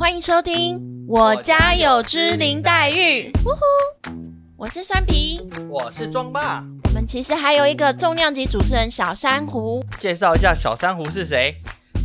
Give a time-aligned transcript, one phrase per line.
[0.00, 3.30] 欢迎收听《我家有只林黛玉》。
[3.44, 3.60] 呜呼，
[4.56, 5.46] 我是酸皮。
[5.68, 9.84] 我是庄霸，我们其实还有一个重量级主持人小珊瑚。
[9.98, 11.54] 介绍一下小珊瑚是谁？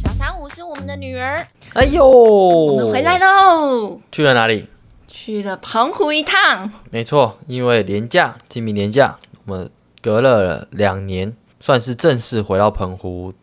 [0.04, 1.48] 小珊瑚是我们的女儿。
[1.74, 4.68] 哎呦，我我们回来喽，去了哪里？
[5.08, 6.70] 去了澎湖一趟。
[6.92, 9.72] 没错，因为年假，清明年假，我们
[10.02, 13.34] 隔了两年，算是正式回到澎湖，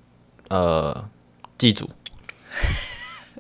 [0.50, 1.06] 呃，
[1.56, 1.88] 祭祖。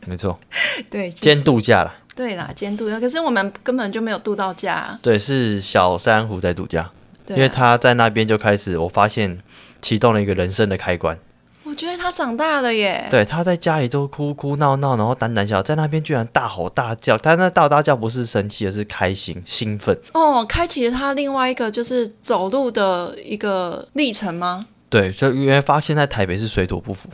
[0.06, 0.38] 没错，
[0.90, 1.94] 对，兼度假了。
[2.14, 2.88] 对啦，监督。
[3.00, 4.98] 可是我们根本就没有度到假。
[5.00, 6.90] 对，是小珊瑚在度假，
[7.24, 9.38] 对啊因为他在那边就开始，我发现
[9.80, 11.18] 启动了一个人生的开关。
[11.64, 13.06] 我觉得他长大了耶。
[13.10, 17.16] 对，他在家里都哭哭闹闹，然后胆胆小，在那边居然大吼大叫。
[17.16, 19.96] 他那大吼大叫不是生气，而是开心兴奋。
[20.12, 24.66] 哦，开启了他另外一个就是走路的一个历程吗？
[24.90, 27.08] 对，所以因为发现在台北是水土不服，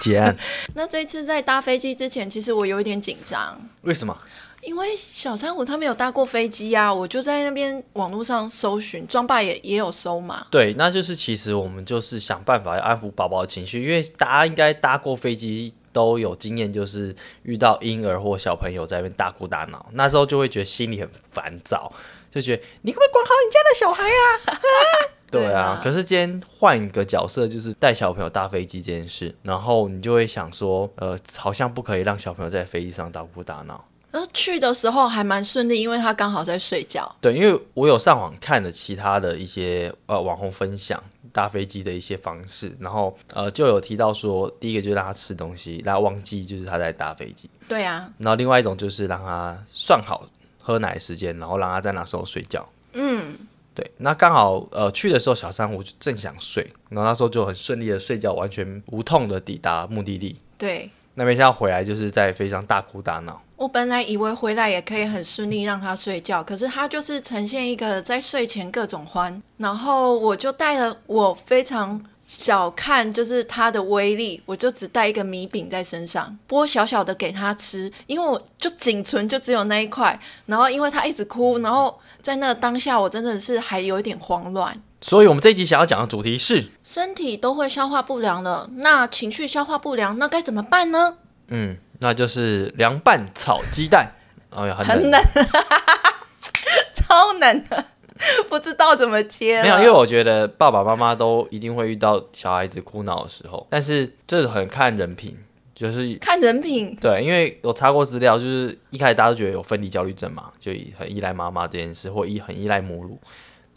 [0.00, 0.36] 结案。
[0.74, 3.60] 那这一次在搭飞机之前，其实我有一点紧张。
[3.82, 4.16] 为什么？
[4.62, 10.46] 因为小珊瑚他没有搭过飞机呀、我就在那边网络上搜寻，庄爸也也有搜嘛。
[10.50, 21.90] 对，那就是其实我们就是想办法要安抚宝宝的情绪，因为大家应该搭过飞机都有经验，就是遇到婴儿或小朋友在那边大哭大闹，那时候就会觉得心里很烦躁，
[22.30, 24.60] 就觉得你可不可以管好你家的小孩啊？
[24.60, 33.84] 对对，啊可是今天换一个角色，就是带小朋友搭飞机这件事，然后你就会想说，呃，好像不可以让小朋友在飞机上大哭打闹。
[34.10, 37.14] 然后去的时候还蛮顺利，因为他刚好在睡觉。
[37.20, 41.00] 对，因为我有上网看了其他的一些呃网红分享
[41.32, 52.68] 搭飞机的一些方式，然后呃就有提到说，第一个就是让他吃东西，让他忘记就是他在搭飞机，对啊，然后另外一种就是让他算好喝奶时间，然后让他在那时候睡觉。
[52.94, 53.36] 嗯，
[53.74, 60.40] 对，那刚好呃去的时候小珊瑚就正想睡，然后那时候就很顺利的睡觉，完全无痛的抵达目的地。
[60.58, 60.90] 对。
[61.14, 63.42] 那没想到回来就是在飞机上大哭大闹。
[63.56, 84.80] 我本来以为回来也可以很顺利让他睡觉，可是他就是呈现一个在睡前各种欢，然后我就带了我非常小看就是他的威力，我就只带一个米饼在身上，剥小小的给他吃，因为我就仅存就只有那一块，然后因为他一直哭，然后在那个当下我真的是还有一点慌乱。
[85.00, 91.16] 所以我们这一集想要讲的主题是，身体都会消化不良了，那情绪消化不良，那该怎么办呢？
[91.48, 94.12] 嗯，那就是凉拌炒鸡蛋。
[94.50, 94.98] 哎呀，很冷。
[95.00, 95.22] 很冷，
[96.94, 97.84] 超冷的，
[98.48, 99.62] 不知道怎么接。
[99.62, 105.38] 没有，因为我觉得爸爸妈妈都一定会遇到小孩子哭闹的时候，但是这很看人品，
[105.80, 113.18] 就是看人品，对，因为有查过资料，就是一开始大家都觉得有分离焦虑症嘛，就很依赖妈妈这件事，或依很依赖母乳，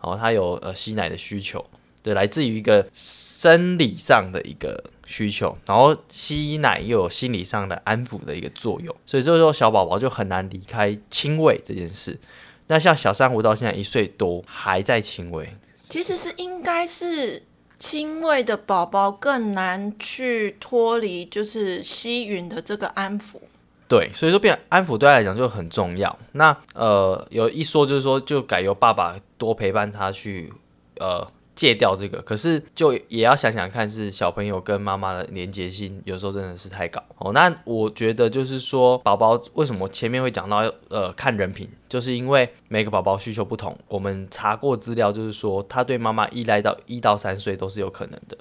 [0.01, 1.65] 然后他有呃吸奶的需求，
[2.01, 12.19] 对，来自于一个生理上的一个需求，然后吸奶又有心理上的安抚的一个作用，所以这时候小宝宝就很难离开亲喂这件事。
[12.67, 15.55] 那像小珊瑚到现在一岁多还在亲喂，
[15.87, 17.41] 其实是应该是
[17.85, 23.41] 亲喂的宝宝更难去脱离就是吸吮的这个安抚。
[23.89, 26.17] 对，所以说变安抚对他来讲就很重要。
[26.31, 30.53] 那呃，有一说就是说，就改由爸爸多陪伴他去
[30.97, 37.31] 呃戒掉这个，可是就也要想想看，是小朋友跟妈妈的连结性有时候真的是太高哦。
[37.33, 43.77] 那我觉得就是说，宝宝为什么前面会讲到呃看人品，就是因为每个宝宝需求不同。
[43.87, 48.37] 我们查过资料，就是说他对妈妈依赖到一到三岁都是有可能的，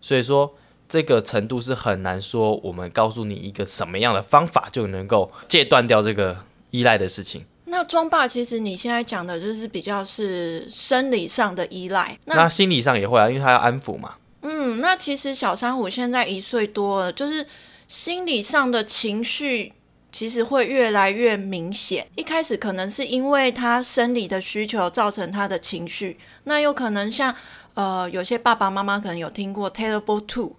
[0.00, 0.54] 所以说。
[0.88, 7.46] 这个程度是很难说，我们告诉你一个什么样的方法就能够戒断掉这个依赖的事情。
[7.72, 12.14] 那装爸，其实你现在讲的就是比较是生理上的依赖。
[12.26, 14.16] 那那心理上也会啊，因为他要安抚嘛。
[14.42, 17.46] 嗯，那其实小珊瑚现在一岁多了，就是
[17.88, 19.72] 心理上的情绪
[20.12, 22.06] 其实会越来越明显。
[22.14, 27.34] 一开始可能是因为他生理的需求造成他的情绪，那有可能像
[27.72, 30.54] 呃有些爸爸妈妈可能有听过 Terrible Two，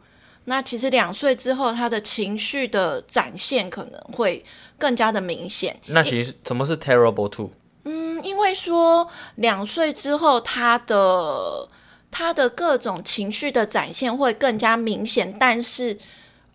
[0.46, 4.44] 那其实两岁之后他的情绪的展现可能会
[4.78, 5.80] 更加的明显。
[5.88, 7.50] 那其实什么是 terrible two？
[7.86, 11.68] 嗯，因为说两岁之后，他的
[12.12, 15.98] 他的各种情绪的展现会更加明显，但是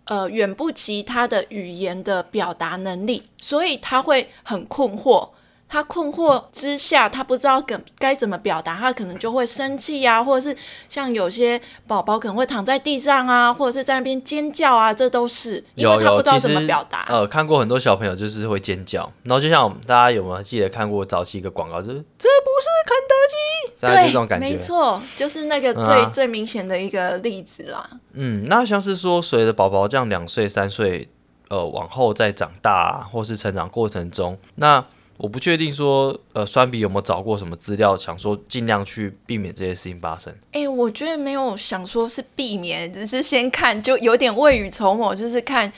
[0.04, 5.28] 呃，远不及他的语言的表达能力，所以他会很困惑。
[5.68, 10.56] 他困惑之下，他不知道该该怎么表达，他可能就会生气啊，或者是
[10.88, 17.06] 像有些宝宝可能会躺在地上啊，或者是在那边尖叫啊，这都是因为他不知道怎么表达。
[17.08, 24.48] 呃，看过很多小朋友就是会尖叫，然后就像大家有没有记得看过早期一个广告，就是这不是肯德基，大概这种感觉。
[24.48, 27.88] 没错，就是那个最、嗯啊最明显的一个例子啦。
[28.14, 31.08] 嗯，那像是说随着宝宝这样两岁三岁，
[31.48, 34.84] 呃往后再长大啊，或是成长过程中，那
[35.18, 40.34] 我不确定说呃酸比有没有找过什么资料，想说尽量去避免这些事情发生。
[40.52, 45.70] 哎、我觉得没有想说是避免，只是先看，就有点未雨绸缪，就是看，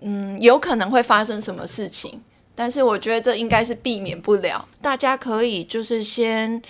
[0.00, 2.20] 嗯，有可能会发生什么事情。
[2.54, 6.62] 但是我觉得这应该是避免不了，大家可以就是先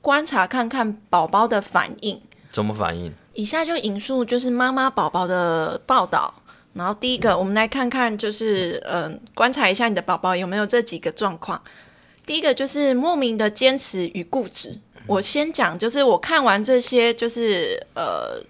[0.00, 2.18] 观察看看宝宝的反应。
[2.50, 3.12] 怎么反应？
[3.34, 6.32] 以下就引述就是妈妈宝宝的报道，
[6.74, 11.62] 然后第一个我们来看看就是嗯、呃观察一下你的宝宝有没有这几个状况。
[12.26, 14.78] 第一个就是莫名的坚持与固执。
[15.06, 18.42] 我先讲，就是我看完这些就是呃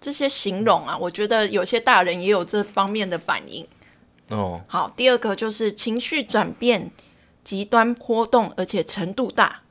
[0.00, 3.66] 这些形容啊，我觉得有些大人也有这方面的反应。
[4.28, 6.90] 哦，好，第二个就是情绪转变
[7.42, 9.62] 极端波动，而且程度大，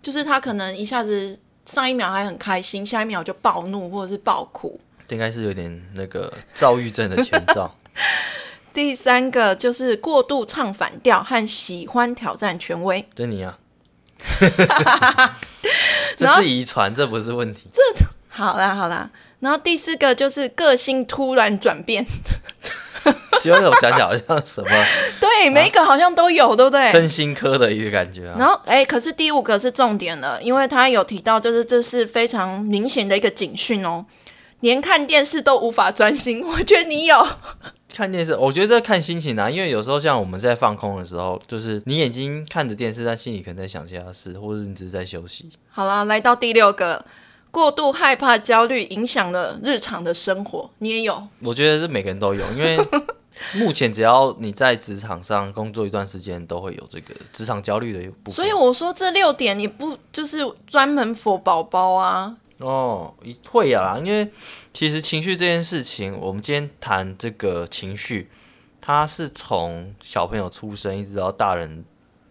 [0.00, 4.78] 就是他可能一下子上一秒还很开心，下一秒就暴怒或者是暴哭。
[5.08, 7.74] 应该是有点那个躁郁症的前兆。
[8.72, 13.08] 第三个就是过度唱反调和喜欢挑战权威。
[13.14, 13.58] 这你啊，
[16.16, 17.68] 这是遗传，这不是问题。
[17.72, 17.80] 这
[18.28, 19.08] 好啦好啦，
[19.40, 22.04] 然后第四个就是个性突然转变。
[23.40, 24.68] 结果我想想好像什么
[25.20, 26.90] 对，每一个好像都有，对不对？
[26.90, 28.34] 身心科的一个感觉啊。
[28.38, 34.04] 然后，哎，可是第五个是重点了，因为他有提到，就是这是非常明显的一个警讯哦，
[34.60, 36.44] 连看电视都无法专心。
[36.46, 37.26] 我觉得你有，
[37.92, 45.50] 看电视，我觉得这看心情啊，因为有时候像我们在放空的时候，就是你眼睛看着电视，但心里可能在想其他事，或者是你只是在休息。
[45.70, 47.04] 好啦，来到第六个，
[47.50, 51.22] 过度害怕、焦虑影响了日常的生活，你也有。
[51.40, 52.78] 我觉得是每个人都有，因为
[53.54, 58.34] 目前只要你在职场上工作一段时间，都会有这个职场焦虑的一部分。
[58.34, 62.34] 所以我说这六点你不就是专门否宝宝啊？
[62.58, 63.14] 哦，
[63.50, 64.30] 会呀，因为
[64.72, 68.30] 其实情绪这件事情，我们今天谈这个情绪，
[68.80, 71.84] 它是从小朋友出生一直到大人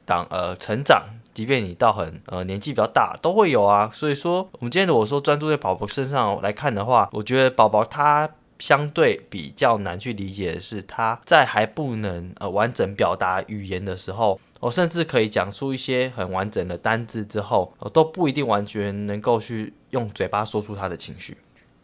[0.06, 3.90] 当呃成长，即便你到很呃年纪比较大，都会有啊。
[3.94, 8.30] 所以说，我们今天如果说专注在宝宝身上来看的话，我觉得宝宝他。
[8.66, 21.38] 相对比较难去理解的是，他在还不能呃完整表达语言的时候，我、甚至可以讲出一些很完整的单字之后，我、都不一定完全能够去用嘴巴说出他的情绪。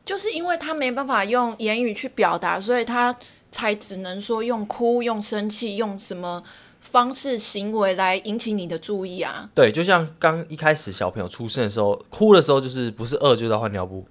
[0.04, 3.16] 就是因为他没办法用言语去表达，所以他
[3.52, 6.42] 才只能说用哭、用生气、用什么
[6.80, 9.48] 方式、行为来引起你的注意啊。
[9.54, 14.08] 对，就像刚一开始小朋友出生的时候，哭的时候就是不是饿就是要换尿布。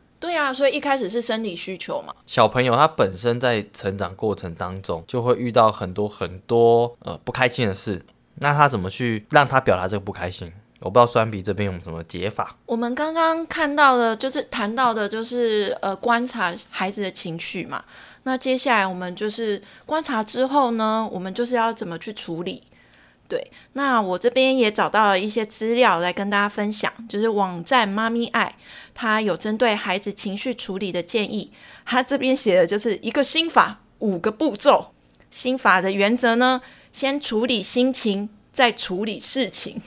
[0.53, 2.15] 所以一开始是生理需求嘛。
[2.27, 8.01] 小朋友他本身在成长过程当中，就会遇到很多很多呃不开心的事，
[8.37, 10.53] 那他怎么去让他表达这个不开心？
[10.81, 12.57] 我不知道酸比这边有什么解法。
[12.65, 17.85] 我们刚刚看到的，就是谈到的，就是呃观察孩子的情绪嘛。
[18.23, 22.63] 那接下来我们就是观察之后呢，我们就是要怎么去处理。
[23.31, 28.57] 对，那我这边也找到了一些资料来跟大家分享，就是网站妈咪爱，
[28.93, 31.53] 它有针对孩子情绪处理的建议。
[31.87, 34.91] 它这边写的就是一个心法，五个步骤。
[35.31, 36.61] 心法的原则呢，
[36.93, 39.81] 先处理心情，再处理事情。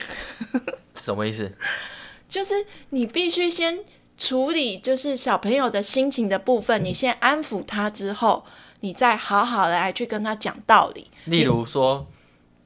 [0.98, 1.52] 什么意思？
[2.26, 2.54] 就是
[2.88, 3.80] 你必须先
[4.16, 8.46] 处理，就是小朋友的心情的部分，你先安抚他之后，
[8.80, 11.10] 你再好好的来去跟他讲道理。
[11.26, 12.06] 例如说，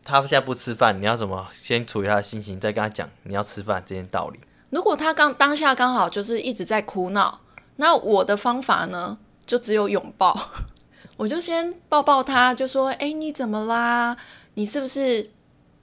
[0.08, 4.40] 他现在不吃饭，你要怎么先处理他的心情，再跟他讲你要吃饭这件道理？
[4.70, 7.40] 如果他刚当下刚好就是一直在哭闹，
[7.76, 10.34] 那我的方法呢，就只有拥抱。
[11.18, 14.16] 我就先抱抱他，就说：“哎、你怎么啦？
[14.54, 15.30] 你是不是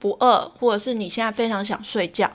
[0.00, 2.28] 不饿，或者是你现在非常想睡觉？”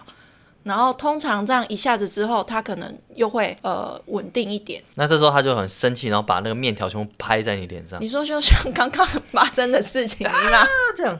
[0.63, 4.81] 然后通常这样一下子之后，他可能又会呃稳定一点。
[4.95, 7.99] 那这时候他就很生气，然后把那个面条全部拍在你脸上。
[8.01, 11.19] 你说就像刚刚发生的事情一样，这样，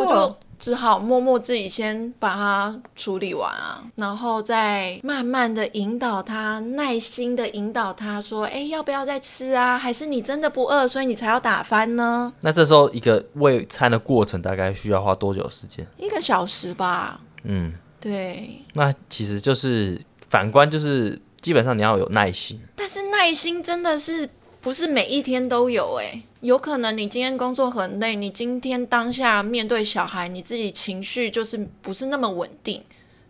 [0.00, 9.76] 我就只好默默自己先把它处理完啊，然后再慢慢的引导他，耐心的引导他说：“哎，要不要再吃啊？
[9.78, 12.32] 还是你真的不饿，所以你才要打翻呢？
[12.40, 15.86] 那这时候一个喂餐的过程大概需要花多久时间？
[15.98, 17.20] 一个小时吧。
[17.42, 17.74] 嗯，
[18.04, 22.60] 对，那其实就是反观，就是基本上你要有耐心。
[22.76, 24.28] 但是耐心真的是
[24.60, 32.84] 不是每一天都有哎、有可能你今天工作很累，你今天当下面对小孩，你自己情绪就是不是那么稳定，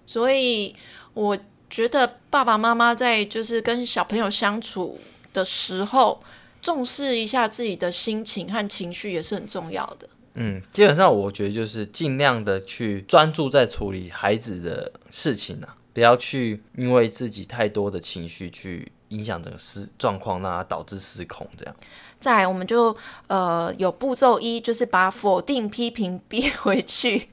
[0.08, 0.74] 所以
[1.12, 1.38] 我
[1.70, 4.98] 觉得爸爸妈妈在就是跟小朋友相处
[5.32, 6.20] 的时候，
[6.60, 10.08] 重视一下自己的心情和情绪也是很重要的。
[10.34, 21.76] 嗯，基本上我觉得就是尽量的去专注在处理孩子的事情啊，不要去因为自己太多的情绪去影响整个失状况，让它导致失控这样。
[22.18, 22.96] 再来，我们就
[23.28, 27.28] 呃有步骤一，就是把否定批评憋回去。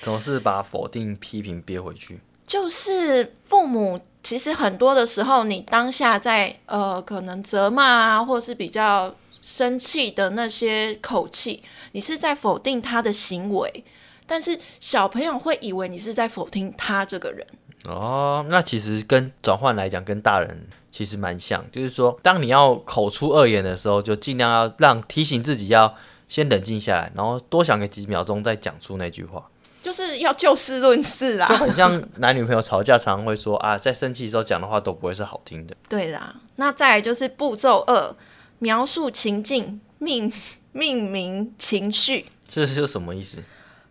[0.00, 2.20] 总是把否定批评憋回去？
[2.46, 13.84] 就是父母其实很多的时候，你当下在呃可能责骂啊，或是比较生气的那些口气，你是在否定他的行为，
[14.26, 17.46] 但是小朋友会以为你是在否定他这个人。
[17.86, 25.94] 哦，那其实跟转换来讲，跟大人其实蛮像，就是说，当你要口出恶言的时候，就尽量要让提醒自己要
[26.26, 29.50] 先冷静下来，然后多想个几秒钟再讲出那句话。
[29.82, 35.76] 就是要就事论事啦，就很像男女朋友吵架，常常会说啊，在生气的时候讲的话都不会是好听的。
[35.86, 38.16] 对啦，那再来就是步骤二，
[38.58, 40.32] 描述情境，命
[40.72, 42.26] 命名情绪。
[42.46, 43.38] 这是什么意思？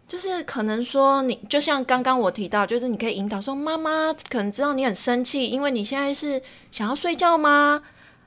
[0.08, 6.42] 就是可能说你，就像刚刚我提到，就是你可以引导说，妈妈可能知道你很生气，因为你现在是
[6.72, 7.82] 想要睡觉吗？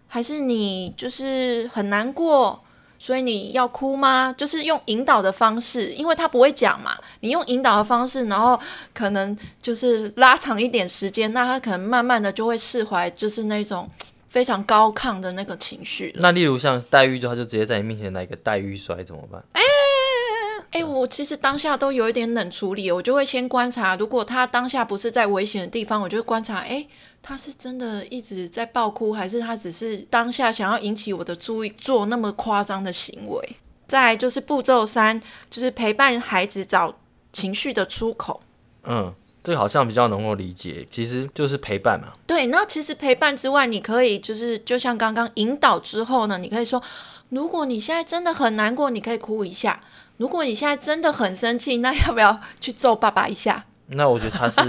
[0.08, 2.60] 还是你就是很难过？
[2.98, 4.34] 所以你要哭吗？
[4.36, 6.96] 就是用引导的方式，因为他不会讲嘛。
[7.20, 8.58] 你用引导的方式，然后
[8.94, 13.88] 可能就是拉长一点时间，那他可能慢慢的就会释怀，就是那种
[14.36, 16.12] 非常高亢的那个情绪。
[16.16, 19.42] 那例如像黛玉，就他就直接在你面前来一个黛玉摔，怎么办？
[19.52, 19.62] 哎
[20.72, 26.86] 哎，我其实当下都有一点冷处理，我就会先观察，如果他当下不是在危险的地方，我就会观察，哎。
[27.22, 33.56] 他是真的一直在爆哭，还是他只是当下想要引起我的注意，做那么夸张的行为？
[33.88, 36.94] 再就是步骤三，就是陪伴孩子找
[37.32, 38.40] 情绪的出口。
[38.84, 39.12] 嗯，
[39.46, 42.08] 这个好像比较能够理解，其实就是陪伴嘛。
[42.26, 46.82] 对，那其实陪伴之外，你可以就是就像刚刚引导之后呢，你可以说，
[47.28, 49.78] 如果你现在真的很难过，你可以哭一下；
[50.16, 53.66] 如果你现在真的很生气，那要不要去揍爸爸一下？
[53.90, 54.60] 那我觉得他是。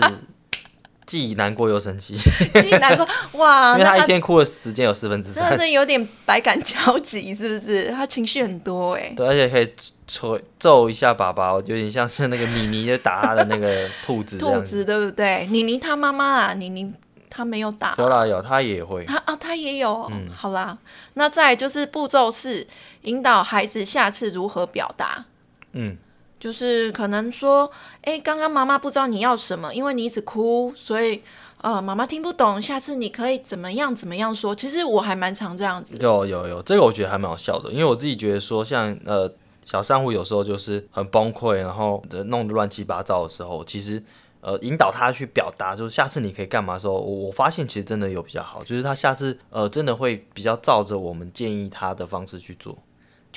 [1.07, 2.17] 既难过又生气，
[2.61, 3.07] 既难过
[3.39, 3.71] 哇！
[3.71, 7.89] 因为他一天哭的时间有四分之三，真的是有点百感交集，是不是？
[7.91, 9.13] 他情绪很多哎。
[9.15, 9.73] 对，而且可以
[10.05, 14.37] 捶揍一下爸爸，有点像是那个妮妮就打他的那个兔子。
[14.37, 15.47] 兔子对不对？
[15.49, 16.93] 妮妮他妈妈啊，妮妮
[17.29, 17.95] 他没有打。
[17.97, 19.05] 有啦有，他也会。
[19.05, 20.05] 他啊，他也有。
[20.11, 20.77] 嗯，好啦，
[21.13, 22.67] 那再就是步骤是，
[23.03, 25.23] 引导孩子下次如何表达。
[25.71, 25.97] 嗯。
[26.39, 27.69] 就是可能说，
[28.01, 31.21] 哎，刚刚妈妈不知道你要什么，因为你一直哭，所以
[31.61, 32.61] 呃，妈妈听不懂。
[32.61, 34.53] 下次你可以怎么样怎么样说？
[34.53, 35.97] 其实我还蛮常这样子。
[35.99, 39.31] 有有有，这个我觉得还蛮好笑的，因为我自己觉得说，像呃
[39.65, 44.03] 小商户有时候就是很崩溃，然后弄得乱七八糟的时候，其实
[44.41, 52.77] 呃引导他去表达，就是下次你可以干嘛的时候，我发现其实真的有比较好，就是他下次呃真的会比较照着我们建议他的方式去做。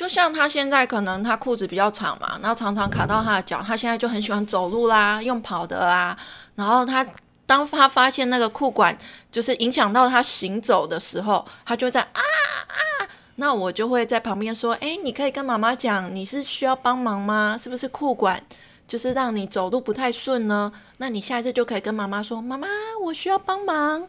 [0.00, 6.16] 就像他现在可能他裤子比较长嘛，然后常常卡到他的脚，他现在就很喜欢走路啦，用跑的啊。
[6.54, 7.06] 然后他
[7.44, 8.96] 当他发现那个裤管
[9.30, 13.04] 就是影响到他行走的时候，他就在啊啊。
[13.34, 17.60] 那我就会在旁边说：“哎，你可以跟妈妈讲，你是需要帮忙吗？
[17.62, 18.42] 是不是裤管
[18.88, 20.72] 就是让你走路不太顺呢？
[20.96, 22.66] 那你下一次就可以跟妈妈说：妈妈，
[23.04, 24.08] 我需要帮忙，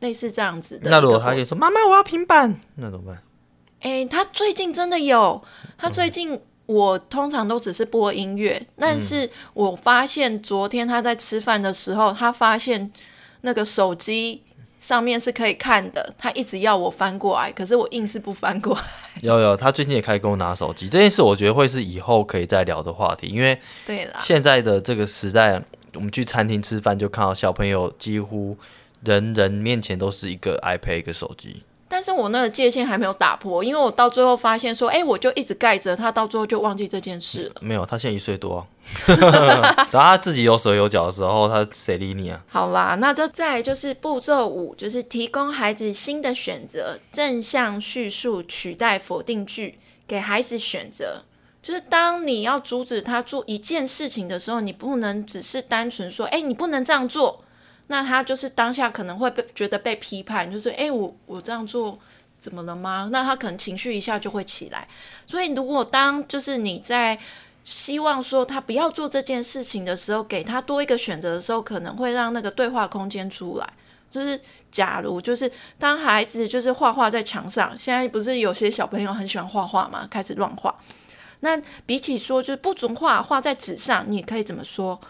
[0.00, 0.90] 类似这样子的。
[0.90, 3.18] 那如果他可以说：妈妈，我要平板，那怎么办？”
[3.80, 5.42] 哎，他最近真的有。
[5.76, 12.92] 他最近我通常都只是播音乐，但是我发现昨天他在吃饭的时候，他发现
[13.40, 14.42] 那个手机
[14.78, 16.14] 上面是可以看的。
[16.18, 18.82] 他一直要我翻过来，可是我硬是不翻过来。
[19.22, 25.62] 有有，他最近也开始跟我拿手机这件事，我觉得会是以后可以再聊的话题，因为对了，现在的这个时代，
[25.94, 28.56] 我们去餐厅吃饭就看到小朋友几乎
[29.02, 31.62] 人人面前都是一个 iPad 一个手机。
[31.92, 37.54] 但是我那个界限还没有打破，因为我到最后发现说，哎，我就一直盖着他，到最后就忘记这件事了。
[37.60, 38.64] 没有，他现在一岁多，
[39.04, 42.40] 等他自己有手有脚的时候，他谁理你啊？
[42.48, 51.24] 好啦，那就再就是步骤五，就是提供孩子新的选择，正向叙述取代否定句，给孩子选择。
[51.60, 57.44] 就是当你要阻止他做一件事情的时候，你不能只是单纯说，哎，你不能这样做。
[57.90, 61.98] 那他就是当下可能会被觉得被批判，就是哎，我我这样做
[62.38, 63.08] 怎么了吗？
[63.10, 64.86] 那他可能情绪一下就会起来。
[65.26, 67.18] 所以如果当就是你在
[67.64, 73.68] 希望说他不要做这件事情的时候，给他多一个选择的时候，可能会让那个对话空间出来。
[74.08, 80.72] 就是假如就是当孩子就是画画在墙上，现在不是有些小朋友很喜欢画画嘛，开始乱画。
[81.40, 85.00] 那比起说就是不准画画在纸上，你可以怎么说？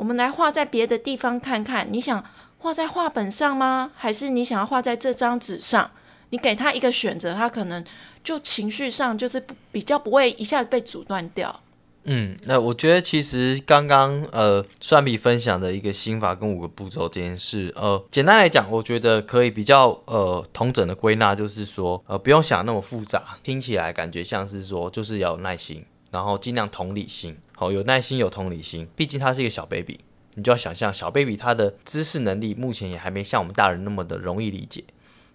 [0.00, 2.24] 我们来画在别的地方看看，你想
[2.56, 3.90] 画在画本上吗？
[3.94, 5.90] 还是你想要画在这张纸上？
[6.30, 7.84] 你给他一个选择，他可能
[8.24, 11.60] 就情绪上就是比较不会一下子被阻断掉。
[12.04, 30.00] 嗯，那我觉得其实刚刚呃蒜皮分享的一个心法跟五个步骤这件事，呃，简单来讲，我觉得可以比较呃同整的归纳，就是说呃不用想那么复杂，听起来感觉像是说就是要有耐心，然后尽量同理心，好有耐心有同理心，毕竟他是一个小 baby，
[30.32, 34.82] 你就要想象小 baby 他的知识能力目前也还没像我们大人那么的容易理解。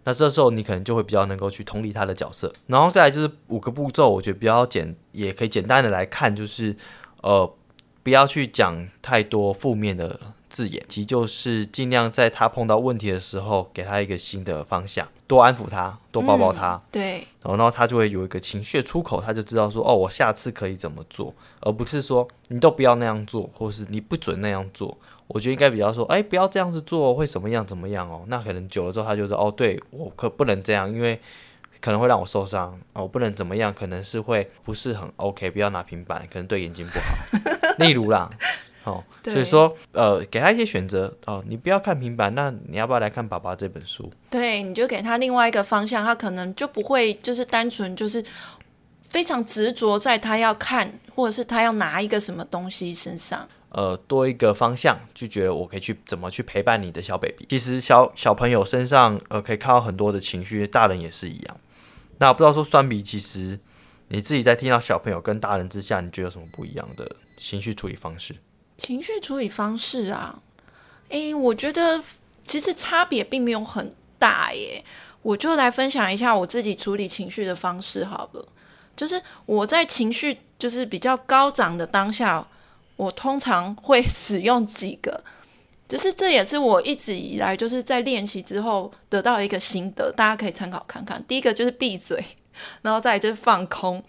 [0.06, 6.76] 那这时候你可能就会比较能够去同理他的角色，然后再来就是五个步骤，我觉得比较简，也可以简单的来看，就是
[7.22, 7.56] 呃
[8.02, 10.20] 不要去讲太多负面的
[10.56, 24.98] 字眼，其就是尽量在他碰到问题的时候，给他一个新的方向，多安抚他，多抱抱他，对，然后他就会有一个情绪出口，他就知道说哦，我下次可以怎么做，而不是说你都不要那样做，或是你不准那样做。
[25.28, 28.24] 我觉得应该比较说，哎，不要这样子做，会怎么样怎么样哦？
[28.28, 31.20] 那可能久了之后，他就说，哦，对我可不能这样，因为
[31.82, 37.76] 可能会让我受伤哦，我不能怎么样，可能是会不是很 OK，不要拿平板，可能对眼睛不好。
[37.84, 38.30] 例如啦，
[38.86, 44.10] 哦，所以说，呃，给他一些选择哦，你不要看平板，那你要不要来看爸爸这本书？
[44.30, 48.24] 对，你就给他另外一个方向，他可能就不会就是单纯就是
[49.02, 53.48] 非常执着在他要看或者是他要拿一个什么东西身上。
[53.70, 57.46] 呃，多一个方向，就觉得我可以去怎么去陪伴你的小 baby。
[57.50, 61.58] 其实小小朋友身上，呃，可以看到很多的情绪，大人也是一样。
[62.20, 63.60] 那不知道说酸比，其实
[64.08, 68.34] 你自己在听到小朋友跟大人之下，你觉得有什么不一样的情绪处理方式？
[68.78, 70.40] 情绪处理方式啊，
[71.10, 72.04] 诶，我觉得
[72.44, 74.84] 其实差别并没有很大耶。
[75.22, 78.48] 我就来分享一下我自己处理情绪的方式好了。
[78.96, 82.48] 就是我在情绪就是比较高涨的当下。
[82.98, 85.22] 我通常会 使用几个，
[85.86, 91.22] 只是这也是我一直以来就是在练习之后得到一个心得，大家可以参考看看。
[91.28, 92.24] 第一个就是闭嘴，
[92.84, 94.02] 然后再就是放空，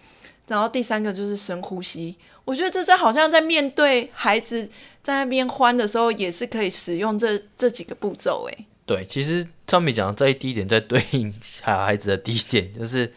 [0.46, 2.16] 然后第三个就是深呼吸。
[2.46, 4.66] 我觉得这在好像在面对孩子
[5.02, 8.48] 在那边欢的时候，也是可以使用这这几个步骤。
[8.48, 13.12] 诶，对，其实张米讲的这一第一点在对应小孩子的第一点，就是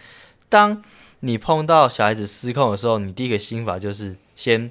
[0.50, 0.84] 当
[1.22, 4.70] 你碰到小孩子失控的时候，你第一个心法就是先。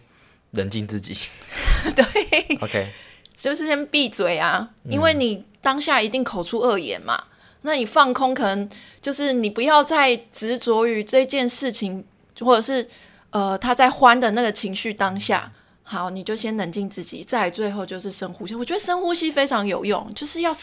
[0.52, 1.14] 冷静自己，
[1.94, 2.04] 对，
[2.62, 2.90] OK，
[3.36, 7.22] 就是先闭嘴啊，因为你当下一定口出恶言嘛。
[7.60, 8.66] 那你放空，可能
[9.02, 12.02] 就是你不要再执着于这件事情，
[12.40, 12.88] 或者是
[13.30, 15.52] 呃他在欢的那个情绪当下。
[15.82, 18.54] 好，你就先冷静自己，再最后就是深呼吸。
[18.54, 20.54] 我觉得深呼吸非常有用，就是要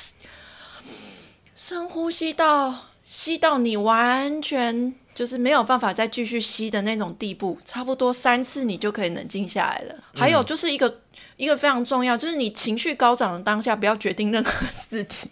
[1.55, 2.73] 深呼吸到
[3.03, 4.93] 吸到你完全。
[5.15, 9.95] 就是没有办法再继续吸的那种地步，差不多三次你就可以冷静下来了。
[10.13, 10.93] 还有就是一个
[11.37, 15.31] 一个非常重要，就是你情绪高涨的当下，不要决定任何事情。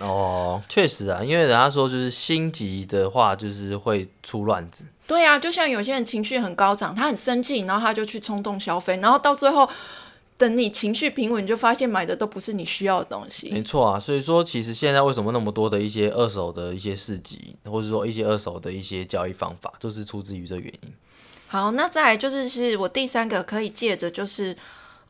[0.00, 4.84] 哦，确实啊，因为人家说就是心急的话，就是会出乱子。
[5.12, 9.68] 对啊，就像有些人情绪很高涨，他很生气，然后他就去冲动消费，然后到最后。
[10.38, 13.48] 等你情绪平稳，你就发现买的都不是你需要的东西。
[13.52, 20.92] 没错啊，所以说其实现在为什么那么多的一些二手的一些市集，或者说一些二手的一些交易方法，就是出自于这原因。
[21.46, 24.56] 好，那再来就是是我第三个可以借着就是，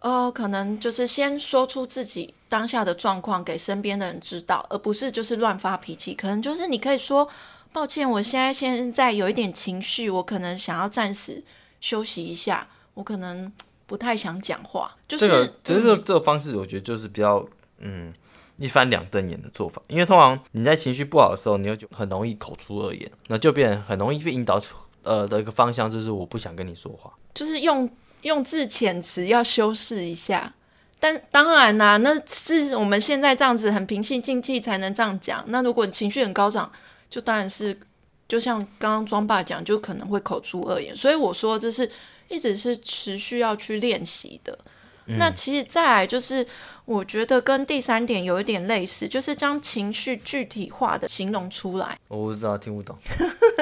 [0.00, 6.14] 呃，可能就是先说出自己当下的状况给身边的人知道，而不是就是乱发脾气。
[6.14, 7.26] 可能就是你可以说，
[7.72, 11.42] 抱歉，我现在现在有一点情绪，我可能想要暂时
[11.80, 13.52] 休息一下，我可能。
[13.84, 17.46] 不太想讲话，就是这个，只是这这个方式，我觉得就是比较
[17.78, 18.10] 嗯
[18.56, 19.82] 一翻两瞪眼的做法。
[19.86, 24.58] 因为通常你在情绪不好的时候，你就很容易口出恶言，那就变很容易被引导
[25.02, 27.90] 呃的一个方向，就是我不想跟你说话，就是用
[28.22, 30.54] 用字遣词要修饰一下。
[30.98, 35.44] 但当然啦，那是我们现在这样子很平心静气才能这样讲。
[35.48, 36.72] 那如果你情绪很高涨，
[37.12, 37.78] 就当然是
[38.26, 40.96] 就像刚刚庄爸讲，就可能会口出恶言。
[40.96, 41.88] 所以我说这是。
[42.28, 44.58] 一直是持续要去练习的。
[45.04, 46.46] 那其实再来就是，
[46.86, 51.98] 我觉得跟第三点有一点类似，就是将情绪具体化的形容出来。
[52.08, 52.96] 我不知道，听不懂。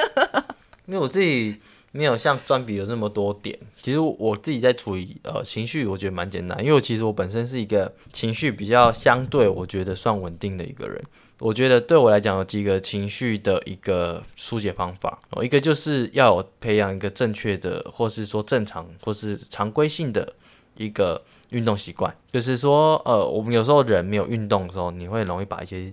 [0.87, 1.57] 因为我自己
[1.91, 3.59] 没有像专笔有那么多点。
[3.83, 6.65] 其实我自己在处理呃情绪，我觉得蛮简单。
[6.65, 11.03] 因为其实我本身是一个情绪比较相对，我觉得算稳定的一个人。
[11.41, 20.35] 我觉得对我来讲有几个情绪的一个疏解方法哦，一个就是要培养一个正确的，或是说正常或是常规性的
[20.77, 22.15] 一个运动习惯。
[22.31, 25.91] 就是说，呃，我们有时候人没有运动的时候，你会容易把一些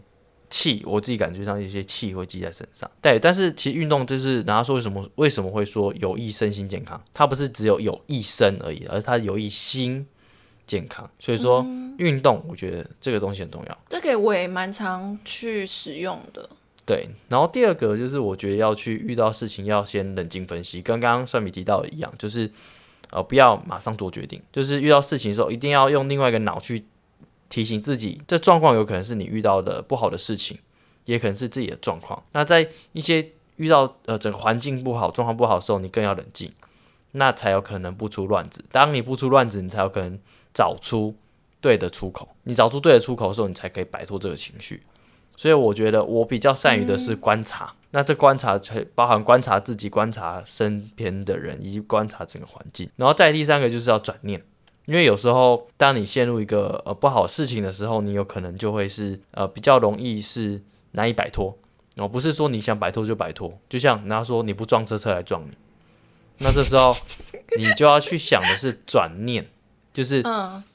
[0.49, 2.89] 气，我自己感觉上一些气会积在身上。
[3.01, 7.01] 对，但是其实运动就是，人家说为什么为什么会说有益身心健康？
[7.13, 10.05] 它不是只有有益身而已，而是它有益心。
[10.67, 11.65] 健康，所以说
[11.97, 13.77] 运动，我觉得这个东西很重要。
[13.89, 16.47] 这个我也蛮常去使用的。
[16.85, 22.49] 对，然后第二个就是我觉得要去遇到事情要先冷静分析，跟刚刚算米提到的一样，就是
[23.09, 26.85] 呃不要马上做决定，就是遇到事情的时候一定要用另外一个脑去
[27.49, 30.59] 提醒自己，这状况有可能是你遇到的不好的事情，
[31.05, 32.23] 也可能是自己的状况。
[32.31, 36.51] 那在一些遇到呃整个环境不好、状况不好的时候，你更要冷静，
[37.11, 38.63] 那才有可能不出乱子。
[38.71, 40.17] 当你不出乱子，你才有可能
[40.57, 41.13] 找出
[41.61, 42.27] 对的出口。
[42.45, 44.81] 你找出对的出口的时候，你才可以摆脱这个情绪。
[45.35, 48.59] 所以我觉得我比较善于的是观察，那这观察
[48.95, 52.89] 包含观察自己、观察身边的人以及观察整个环境。
[52.95, 54.43] 然后再第三个就是要转念，
[54.85, 60.59] 因为有时候当你陷入一个呃不好事情的时候，你有可能就会是呃比较容易是
[60.93, 61.55] 难以摆脱。
[61.97, 65.51] 哦，不是说你想摆脱就摆脱，就像人家说你不撞车，车来撞你。
[66.39, 66.91] 那这时候
[67.57, 69.47] 你就要去想的是转念，
[69.97, 70.21] 就是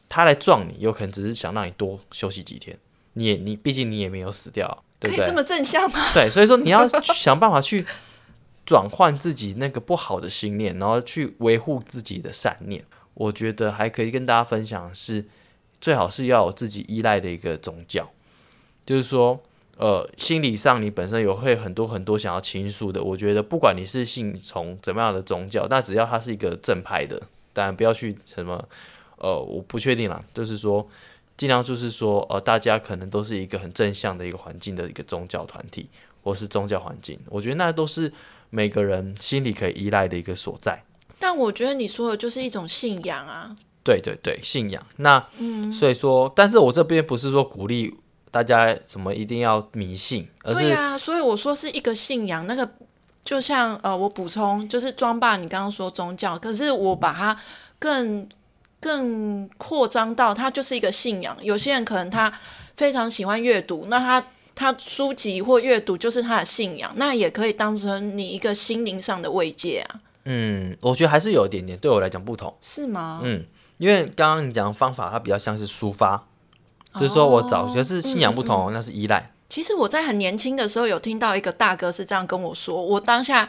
[0.09, 2.77] 他来撞你，有可能只是想让你多休息几天。
[3.13, 5.29] 你也你毕竟你也没有死掉，对不对？
[5.29, 6.01] 这么正向吗？
[6.13, 7.87] 对，所以说你要想办法去
[8.67, 12.85] 转换自己那个不好的心念，然后去维护自己的善念。
[13.15, 15.25] 我觉得还可以跟大家分享是，
[15.81, 18.11] 最好是要有自己依赖的一个宗教，
[18.85, 19.41] 就是说，
[19.77, 23.01] 呃，心理上你本身有会很多很多想要倾诉的。
[23.01, 28.69] 我觉得不管你是信从怎么样的宗教，那只要它是一个正派的，当然不要去什么，
[29.23, 30.87] 呃，我不确定啦，就是说。
[31.35, 35.89] 尽量就是说，呃，大家可能都是一个很正向的一个环境的一个宗教团体，
[36.23, 38.13] 或是宗教环境，我觉得那都是
[38.51, 40.85] 每个人心里可以依赖的一个所在。
[41.19, 43.57] 但我觉得你说的就是一种信仰啊。
[43.83, 44.87] 对对对，信仰。
[44.99, 47.93] 那，嗯，所以说，但是我这边不是说鼓励
[48.31, 52.47] 大家什么一定要迷信，而是对啊，所以我说是一个信仰。
[52.47, 52.71] 那个
[53.25, 57.37] 就像呃，我补充就是庄爸，你刚刚说宗教，可是我把它
[57.79, 58.29] 更。
[58.83, 61.37] 更扩张到它就是一个信仰。
[61.41, 62.33] 有些人可能他
[62.77, 70.01] 非常喜欢阅读，那他他书籍或阅读就是他的信仰，那也可以当成你一个心灵上的慰藉啊。
[70.25, 73.21] 嗯，我觉得还是有一点点对我来讲不同，是吗？
[73.23, 73.45] 嗯，
[73.79, 76.27] 因为刚刚你讲的方法，它比较像是抒发，
[76.95, 79.31] 就是说我找，可是信仰不同，那是依赖。
[79.49, 83.49] 其实我在很年轻的时候有听到一个大哥是这样跟我说，我当下。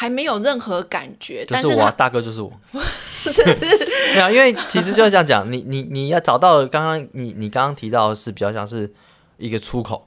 [0.00, 2.52] 还没有任何感觉，就是我大哥就是我，
[4.14, 8.88] 没有，因为其实就是这样讲，你你你要找到刚刚你你刚刚提到的是比较像是
[9.38, 10.06] 一个出口，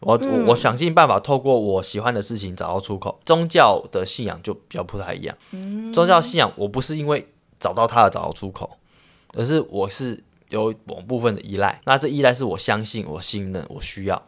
[0.00, 3.18] 我我我想尽办法透过我喜欢的事情找到出口。
[3.24, 5.34] 宗教的信仰就比较不太一样，
[5.94, 7.26] 宗教信仰我不是因为
[7.58, 8.76] 找到它而找到出口，
[9.32, 14.22] 而是我是有某部分的依赖，那这依赖是我相信、我信任、我需要，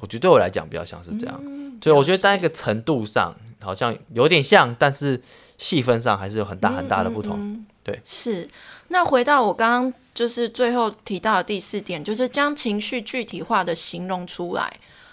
[0.00, 1.42] 我觉得对我来讲比较像是这样，
[1.82, 3.34] 所以我觉得在一个程度上。
[3.60, 5.20] 好像有点像，但是
[5.56, 7.64] 细分上还是有很大很大的不同。
[7.82, 8.48] 对，是。
[8.88, 14.72] 那回到我刚刚就是最后提到的第四点，就是将情绪具体化的形容出来。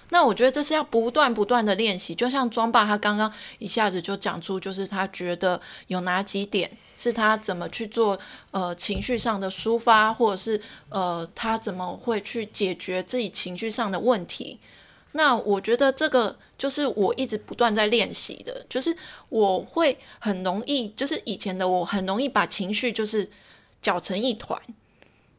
[0.10, 2.14] 那我觉得这是要不断不断的练习。
[2.14, 8.18] 就像庄爸他刚刚一下子就讲出，就是他觉得有哪几点是他怎么去做
[8.52, 14.60] 呃情绪上的抒发，或者是呃他怎么会去解决自己情绪上的问题。
[15.18, 18.94] 那我觉得这个就是我一直不断在练习的，就是
[19.30, 23.30] 我会很容易，就是以前的我很容易把情绪就是
[23.82, 24.62] 搅成一团，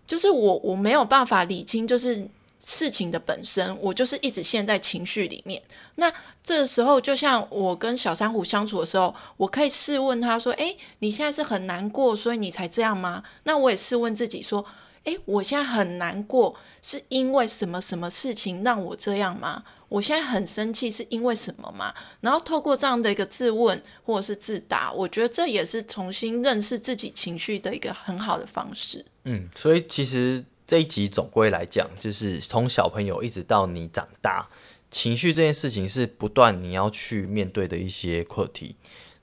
[0.06, 2.26] 就是我我没有办法理清就是
[2.64, 5.60] 事情的本身，我就是一直陷在情绪里面。
[5.96, 6.10] 那
[6.42, 14.64] 这时候就像我跟小珊瑚相处的时候，我可以试问他说：“诶，你现在是很难过，所以你才这样吗？”那我也试问自己说。
[15.06, 19.62] 诶，我现在很难过，是因为什么什么事情让我这样吗？
[19.88, 21.94] 我现在很生气，是因为什么吗？
[22.20, 29.06] 然后透过这样的一个自问或者是自答，我觉得这也是重新认识自己情绪的一个很好的方式。
[29.26, 34.48] 嗯，所以其实这一集总归来讲，就是从小朋友一直到你长大，
[34.90, 38.74] 情绪这件事情是不断你要去面对的一些课题。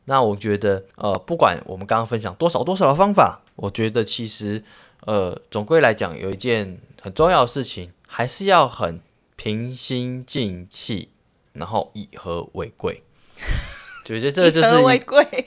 [0.06, 4.64] 那我觉得，呃，不管我们刚刚分享多少多少的方法，我觉得其实。
[5.06, 9.02] 呃，总归来讲，有一件很重要的事情，还是要很
[9.36, 11.10] 平心静气，
[11.54, 13.04] 然后以和为贵。
[14.06, 14.70] 觉得这个就是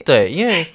[0.03, 0.65] 对，因为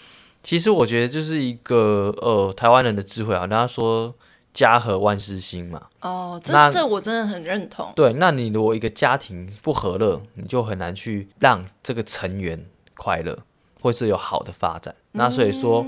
[0.43, 4.15] 其实我觉得就是一个呃台湾人的智慧啊，大家说
[4.55, 5.89] 家和万事兴嘛。
[6.01, 7.93] 哦，这这我真的很认同。
[7.97, 12.65] 对，那你如果一个家庭不和乐，你就很难去让这个成员
[12.95, 13.39] 快乐，
[13.81, 14.95] 或是有好的发展。
[15.13, 15.85] 那所以说，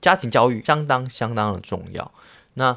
[0.00, 2.12] 家庭教育相当相当的重要。
[2.58, 2.76] 那，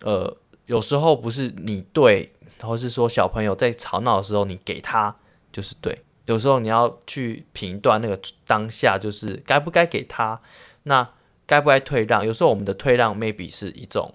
[0.00, 0.36] 呃，
[0.66, 5.14] 有时候不是你对，或是说小朋友在吵闹的时候，你给他
[5.52, 6.02] 就是对。
[6.24, 10.40] 有时候你要去评断那个当下，就是该不该给他，
[10.82, 11.08] 那
[11.46, 12.26] 该不该退让？
[12.26, 14.12] 有时候我们的退让，maybe 是一种，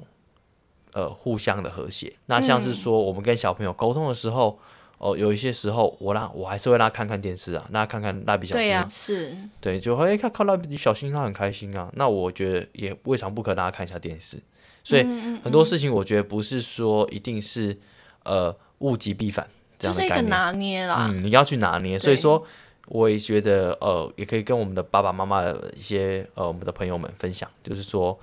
[0.94, 2.16] 呃，互相的和谐。
[2.28, 4.60] 那像是说，我们跟小朋友沟通的时候，
[5.04, 11.92] 哦，有一些时候我让我还是会让他看看电视啊，让他看看蜡笔小新，对呀、是，对，就会看看蜡笔小新，他很开心啊。
[11.96, 14.38] 那我觉得也未尝不可，让他看一下电视。
[14.82, 17.78] 所以嗯很多事情，我觉得不是说一定是
[18.24, 19.46] 呃物极必反
[19.78, 21.10] 这就是一个拿捏啦。
[21.12, 22.00] 嗯，你要去拿捏。
[22.00, 22.42] 所以说，
[22.88, 28.18] 我也觉得呃，也可以跟我们的爸爸妈妈的一些呃我们的朋友们分享，就是说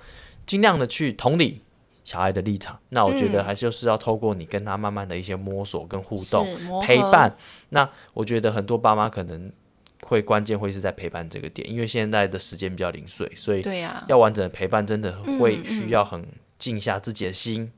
[0.47, 1.61] 尽量的去同理
[2.03, 2.79] 小孩的立场。
[2.89, 6.47] 那我觉得还是就是要透过你跟他慢慢的一些摸索跟互动。
[6.81, 7.35] 陪伴。
[7.69, 9.51] 那我觉得很多爸妈可能
[10.03, 13.63] 会关键会是在陪伴这个点，因为现在的时间比较零碎，所以
[14.07, 16.25] 要完整的陪伴真的会嗯需要很
[16.57, 17.71] 静下自己的心，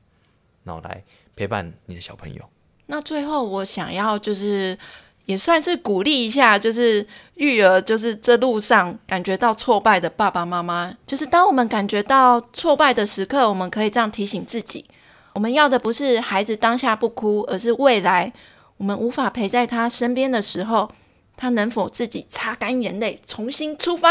[0.63, 1.03] 然后来
[1.35, 2.43] 陪伴你的小朋友。
[2.85, 4.77] 那最后我想要就是
[5.25, 7.05] 也算是鼓励一下，就是
[7.35, 14.85] 育儿就是这路上感觉到挫败的爸爸妈妈，就是当我们感觉到挫败的时刻，我们可以这样提醒自己：
[15.33, 18.33] 我们要的不是孩子当下不哭，而是未来
[18.77, 20.91] 我们无法陪在他身边的时候，
[21.37, 24.09] 他能否自己擦干眼泪，重新出发？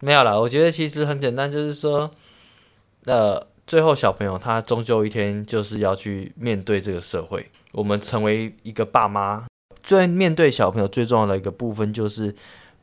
[0.00, 2.10] 没有啦，我觉得其实很简单，就是说，
[3.06, 7.50] 呃，最后小朋友他终究一天就是要去面对这个社会。
[7.72, 9.44] 我们成为一个爸妈，
[9.84, 12.34] 最面对小朋友最重要的一个部分就是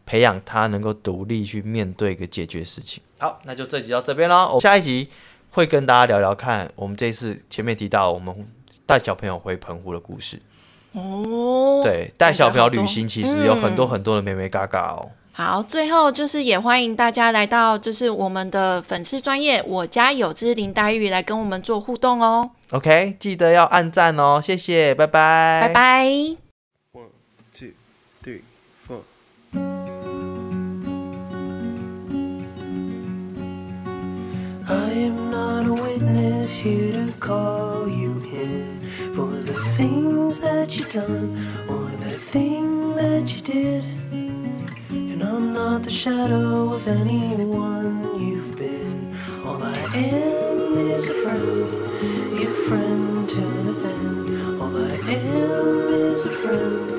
[0.06, 3.02] 培养他能够独立去面对跟解决事情。
[3.20, 4.52] 好，那就这集到这边喽。
[4.54, 5.10] 我下一集
[5.52, 8.48] 会跟大家聊聊看，我们这一次前面提到我们
[8.86, 10.40] 带小朋友回澎湖的故事。
[10.94, 15.10] 哦，对，带小朋友旅行其实有很多嗯很多的美美嘎嘎哦。
[15.34, 26.41] 好，最后就是也欢迎大家来到就是我们的粉丝专业我家有只林黛玉来跟我们做互动哦，OK，记得要按赞哦，谢谢，拜拜，拜拜。
[34.92, 38.82] Am not a witness here to call you in
[39.16, 41.30] for the things that you done
[41.70, 43.84] or the thing that you did.
[44.12, 49.16] And I'm not the shadow of anyone you've been.
[49.46, 54.62] All I am is a friend, your friend to the end.
[54.62, 56.91] All I am is a friend,